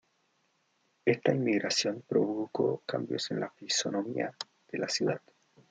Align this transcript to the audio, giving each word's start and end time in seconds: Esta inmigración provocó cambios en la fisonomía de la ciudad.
Esta 1.05 1.31
inmigración 1.31 2.01
provocó 2.07 2.81
cambios 2.87 3.29
en 3.29 3.41
la 3.41 3.51
fisonomía 3.51 4.33
de 4.71 4.79
la 4.79 4.89
ciudad. 4.89 5.21